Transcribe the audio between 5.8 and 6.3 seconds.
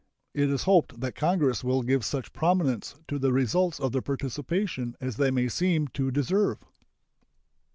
to